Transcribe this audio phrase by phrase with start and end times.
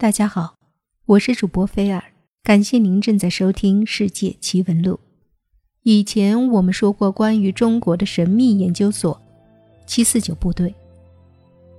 [0.00, 0.54] 大家好，
[1.04, 2.02] 我是主播菲尔，
[2.42, 4.94] 感谢您正在收听《世界奇闻录》。
[5.82, 9.20] 以前我们说过关于中国的神秘研究所——
[9.84, 10.74] 七四九部队。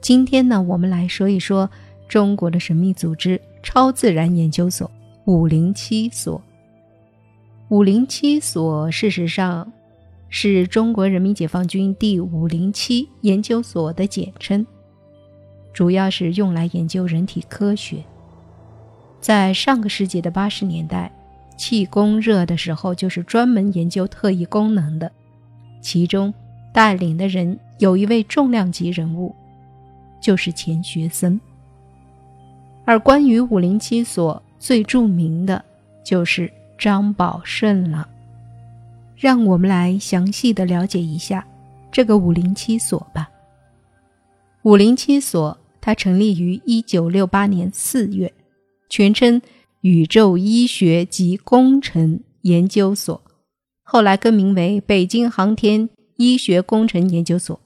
[0.02, 1.68] 今天呢，我们来说一说
[2.08, 4.90] 中国的神秘组织——超自然研究所
[5.26, 6.40] 五零七所。
[7.70, 9.74] 五零七所事实上
[10.30, 14.64] 是中国人民解放军第五零七研究所的简称，
[15.74, 17.98] 主要是用来研究人体科学。
[19.22, 21.12] 在上个世纪的八十年代，
[21.56, 25.10] 气功热的时候，就是专门研究特异功能的。
[25.80, 26.34] 其中
[26.74, 29.34] 带领的人有一位重量级人物，
[30.20, 31.40] 就是钱学森。
[32.84, 35.64] 而关于五零七所最著名的，
[36.04, 38.08] 就是张宝顺了。
[39.16, 41.46] 让我们来详细的了解一下
[41.92, 43.30] 这个五零七所吧。
[44.64, 48.34] 五零七所它成立于一九六八年四月。
[48.92, 49.42] 全称
[49.80, 53.24] 宇宙医学及工程研究所，
[53.84, 57.58] 后来更名为北京航天医学工程研究所，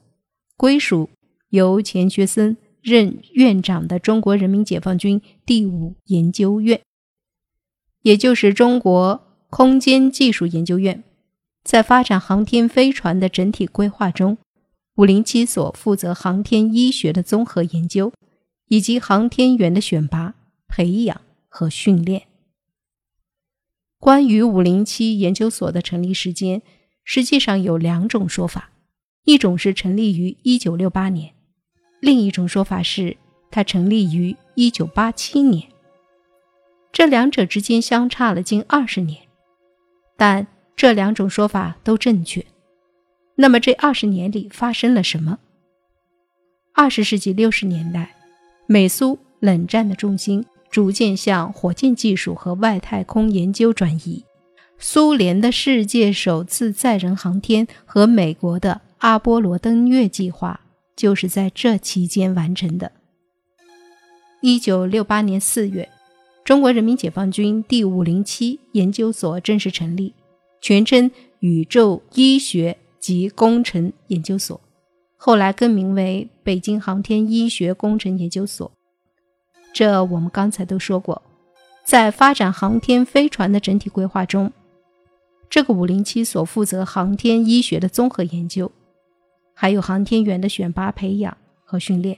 [0.56, 1.10] 归属
[1.48, 6.80] 由钱学森任院长的中国人民解放军第五研究院，
[8.02, 11.02] 也就是中国空间技术研究院。
[11.64, 14.38] 在发展航天飞船的整体规划中，
[14.94, 18.12] 五零七所负责航天医学的综合研究，
[18.68, 20.34] 以及航天员的选拔。
[20.68, 21.20] 培养
[21.56, 22.24] 和训练。
[23.98, 26.60] 关于五零七研究所的成立时间，
[27.02, 28.70] 实际上有两种说法：
[29.24, 31.32] 一种是成立于一九六八年，
[31.98, 33.16] 另一种说法是
[33.50, 35.66] 它成立于一九八七年。
[36.92, 39.22] 这两者之间相差了近二十年，
[40.14, 40.46] 但
[40.76, 42.44] 这两种说法都正确。
[43.36, 45.38] 那么这二十年里发生了什么？
[46.74, 48.14] 二十世纪六十年代，
[48.66, 50.44] 美苏冷战的重心。
[50.70, 54.24] 逐渐向火箭技术和外太空研究转移。
[54.78, 60.60] 苏联的世界首次载人航天和美国的阿波罗登月计划
[60.94, 62.92] 就是在这期间完成的。
[64.42, 65.88] 一九六八年四月，
[66.44, 70.12] 中国人民解放军第五零七研究所正式成立，
[70.60, 71.10] 全称
[71.40, 74.60] 宇宙医学及工程研究所，
[75.16, 78.70] 后来更名为北京航天医学工程研究所。
[79.76, 81.20] 这我们刚才都说过，
[81.84, 84.50] 在发展航天飞船的整体规划中，
[85.50, 88.72] 这个五零七所负责航天医学的综合研究，
[89.52, 92.16] 还有航天员的选拔、培养和训练。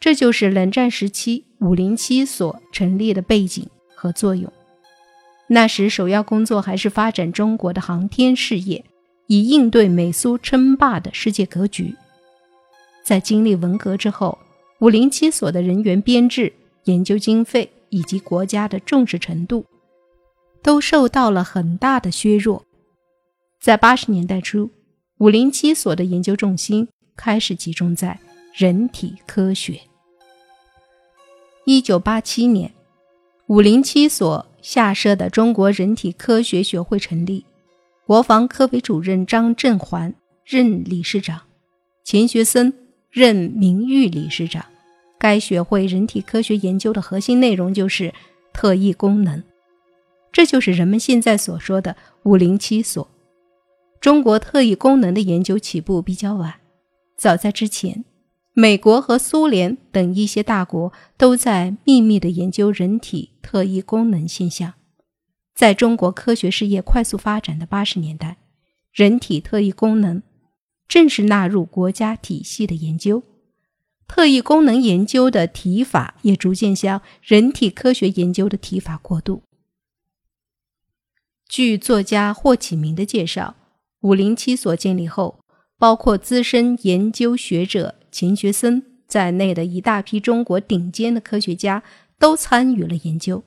[0.00, 4.52] 这就是冷战时期五零七所成立的背景和作用。
[5.46, 8.84] 那时首要工作还是发展中国的航天事业，
[9.28, 11.94] 以应对美苏称霸的世界格局。
[13.04, 14.36] 在经历文革之后。
[14.80, 16.50] 五零七所的人员编制、
[16.84, 19.66] 研究经费以及国家的重视程度，
[20.62, 22.64] 都受到了很大的削弱。
[23.60, 24.70] 在八十年代初，
[25.18, 28.18] 五零七所的研究重心开始集中在
[28.54, 29.78] 人体科学。
[31.66, 32.72] 一九八七年，
[33.48, 37.44] 五零七所下设的中国人体科学学会成立，
[38.06, 41.42] 国防科委主任张振环任理事长，
[42.02, 42.72] 钱学森。
[43.12, 44.64] 任名誉理事长。
[45.20, 48.14] 该学会人体科学研究的核心内容就是
[48.54, 49.44] 特异功能，
[50.32, 51.94] 这就是人们现在所说的
[52.24, 53.06] “五零七所”。
[54.00, 56.54] 中国特异功能的研究起步比较晚，
[57.18, 58.06] 早在之前，
[58.54, 64.72] 美国和苏联等一些大国都在秘密地研究人体特异功能现象。
[65.54, 68.38] 在中国科学事业快速发展的八十年代，
[68.90, 70.22] 人体特异功能。
[70.88, 73.22] 正式纳入国家体系的研究，
[74.12, 79.44] 特异功能研究的提法也逐渐向人体科学研究的提法过渡。
[81.48, 83.54] 据作家霍启明的介绍，
[84.00, 85.38] 五零七所建立后，
[85.78, 91.84] 包括资深研究学者钱学森在内的一大批中国顶尖的科学家
[92.18, 93.44] 都参与了研究。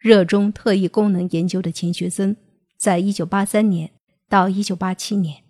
[0.00, 2.36] 热衷特异功能研究的钱学森，
[2.76, 3.92] 在一九八三年
[4.28, 5.44] 到一九八七年。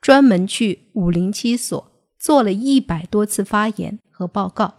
[0.00, 4.74] 专门去五零七所做了一百多次发言和报告，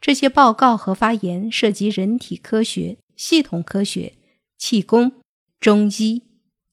[0.00, 4.14] 这些报告和发言涉及人体科学、系统科学、
[4.58, 5.12] 气功、
[5.60, 6.22] 中医、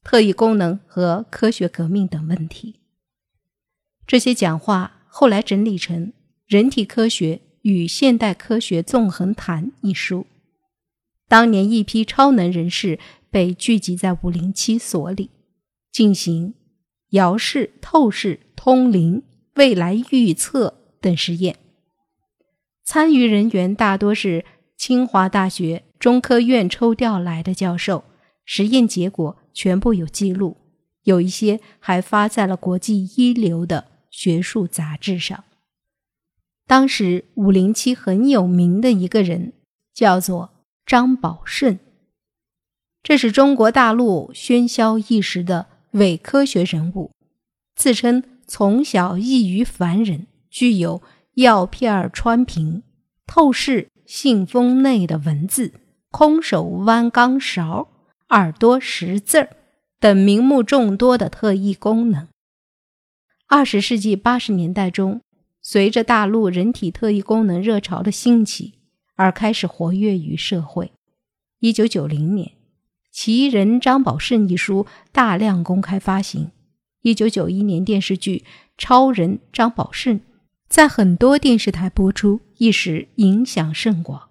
[0.04, 2.80] 特异功能和科学革命等问题。
[4.08, 6.07] 这些讲话后来整理成
[6.48, 10.25] 《人体科学与现代科学纵横谈》一书。
[11.28, 13.00] 当年一批超能人士
[13.30, 15.30] 被聚集在五零七所里，
[15.92, 16.56] 进行。
[17.12, 19.24] 遥视、透视、通灵、
[19.56, 21.57] 未来预测等实验，
[22.83, 24.45] 参与人员大多是
[24.77, 28.03] 清华大学、中科院抽调来的教授，
[28.45, 30.57] 实验结果全部有记录，
[31.03, 35.44] 有一些还发在了国际一流的学术杂志上。
[36.65, 39.54] 当时五零七很有名的一个人
[39.94, 40.51] 叫做
[40.86, 41.77] 张宝顺，
[43.04, 47.12] 这是中国大陆喧嚣一时的伪科学人物，
[47.75, 51.01] 自称从小异于凡人，具有。
[51.36, 52.83] 药片穿瓶、
[53.25, 55.71] 透视信封内的文字、
[56.09, 57.88] 空手弯钢勺、
[58.27, 59.56] 耳朵识字儿
[60.01, 62.27] 等名目众多的特异功能。
[63.48, 65.21] 二十世纪八十年代中，
[65.62, 68.74] 随着大陆人体特异功能热潮的兴起，
[69.15, 70.92] 而开始活跃于社会。
[71.62, 72.47] 一九九零年，
[73.09, 76.51] 《奇人张宝胜》一书大量公开发行。
[77.01, 78.38] 一九九一年，电视剧
[78.77, 80.19] 《超人张宝胜》。
[80.68, 84.30] 在很多电视台播出，一时影响甚广，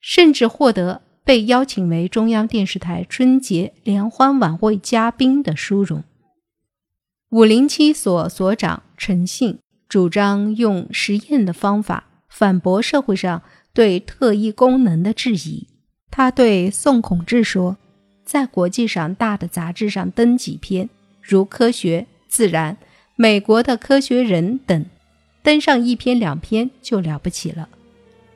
[0.00, 6.02] 甚至获得被邀请为中央电视台春节联欢晚会嘉宾的殊荣。
[7.30, 9.58] 五零七所所长陈信
[9.88, 13.42] 主张用实验的方法反驳社会上
[13.74, 15.68] 对特异功能的质疑。
[16.10, 17.76] 他对宋孔志说
[18.24, 20.88] ：“在国际上大的杂志上登几篇，
[21.30, 22.74] 如《科学》《自然》、
[23.16, 24.84] 美国的《科学人》等。”
[25.42, 27.70] 登上一篇两篇就了不起了。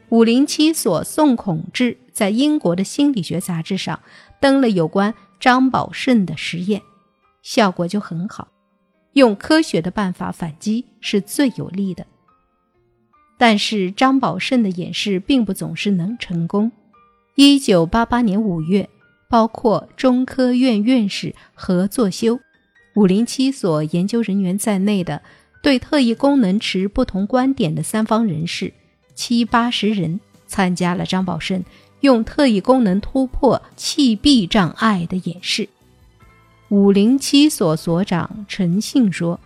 [0.08, 4.00] 五零七所宋孔志在英国的心理学杂志上
[4.41, 6.81] 登了有关张宝胜的实验，
[7.43, 8.49] 效果就很好。
[9.12, 12.06] 用科学的办法反击是最有利的。
[13.37, 16.73] 但是张宝胜的演示并不总是能成功。
[17.35, 18.88] 一九八八年五月，
[19.29, 22.41] 包括中科院院士何作修、
[22.94, 25.23] 五零七所研究人员在内的。
[25.62, 28.75] 对特异功能持不同观点的三方人士
[29.14, 31.64] 七八十人参加了张宝胜
[32.00, 35.67] 用特异功能突破气闭障碍的演示。
[36.69, 39.41] 五零七所所长陈信说：“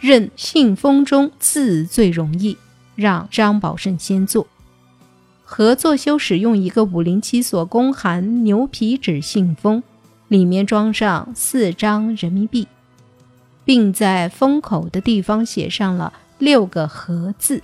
[0.00, 2.56] 任信封中字最容易，
[2.94, 4.46] 让张宝胜先做。”
[5.44, 9.82] 合作修使用一个五零七所公函牛皮纸信封，
[10.30, 12.66] 里面装上四张人民币。
[13.62, 17.62] 并在封口的地方写上了六个“和”字。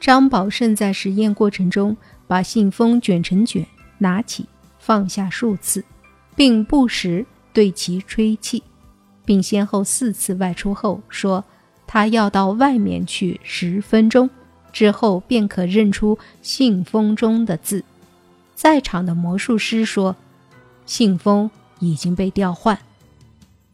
[0.00, 3.64] 张宝胜在实验过程中把信封卷成卷，
[3.98, 4.46] 拿起
[4.80, 5.84] 放下数次，
[6.34, 8.64] 并不时对其吹气，
[9.24, 11.44] 并先后四次外出后说
[11.86, 14.28] ：“他要到外面去十分钟，
[14.72, 17.84] 之后便可认出信封中的字。”
[18.56, 20.16] 在场的魔术师说
[20.90, 21.48] ：“信封
[21.78, 22.76] 已经被调换。”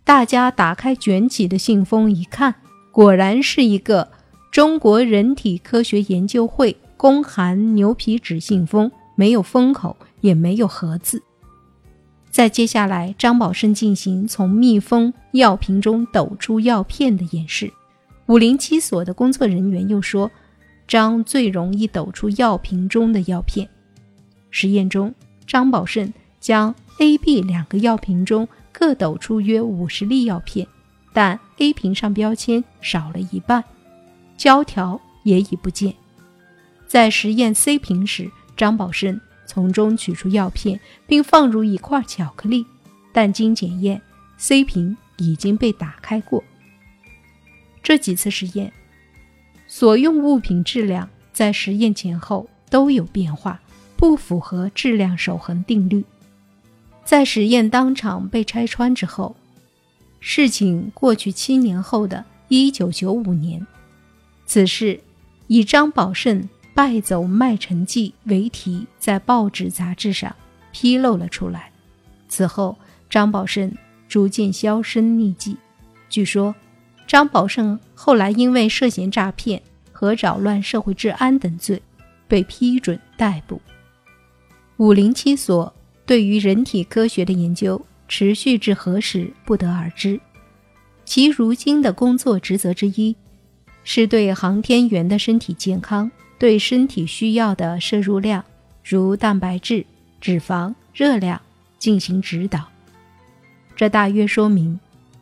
[0.05, 2.57] 大家打开卷起的信封一看，
[2.93, 4.09] 果然是一个
[4.53, 11.23] 中国人体科学研究会公函牛皮纸信封，没有封口，也没有盒子。
[12.31, 17.73] 在接下来，张宝胜进行从密封药瓶中抖出药片的演示。
[18.27, 20.31] 五零七所的工作人员又说，
[20.87, 23.67] 张最容易抖出药瓶中的药片。
[24.51, 25.15] 实验中，
[25.47, 28.49] 张宝胜将 A、B 两个药瓶中。
[28.79, 30.69] 各抖出约五十粒药片，
[31.15, 33.65] 但 A 瓶上标签少了一半，
[34.37, 35.95] 胶条也已不见。
[36.87, 42.67] 在实验 C 瓶时，张宝胜从中取出药片，并放入一块巧克力，
[43.15, 44.03] 但经检验
[44.37, 46.45] ，C 瓶已经被打开过。
[47.83, 48.71] 这几次实验，
[49.67, 53.59] 所用物品质量在实验前后都有变化，
[53.97, 56.05] 不符合质量守恒定律。
[57.07, 59.37] 在实验当场被拆穿之后，
[60.19, 63.65] 事情过去七年后的一九九五年，
[64.45, 65.01] 此事
[65.47, 70.35] 以张宝胜败走麦城记为题，在报纸杂志上
[70.73, 71.71] 披露了出来。
[72.29, 72.77] 此后，
[73.09, 73.73] 张宝胜
[74.09, 75.57] 逐渐销声匿迹。
[76.11, 76.53] 据说，
[77.07, 81.81] 张宝胜后来因为涉嫌诈骗和扰乱社会治安等罪，
[82.27, 83.63] 被批准逮捕。
[84.79, 85.73] 五零七所。
[86.07, 90.19] 对于人体科学的研究持续至何时不得而知，
[91.05, 93.15] 其如今的工作职责之一，
[93.83, 96.09] 是对航天员的身体健康、
[96.39, 98.45] 对身体需要的摄入量，
[98.85, 99.85] 如蛋白质、
[100.21, 101.41] 脂肪、热量
[101.79, 102.65] 进行指导。
[103.75, 104.79] 这大约说明，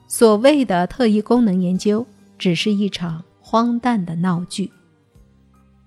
[0.06, 2.06] 所谓的特异功能研究
[2.38, 4.70] 只是一场荒诞的闹剧。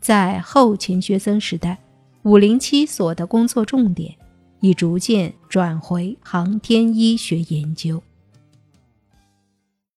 [0.01, 1.77] 在后钱学森时代，
[2.23, 4.15] 五零七所的工作重点。
[4.59, 8.01] 已逐渐转回航天医学研究。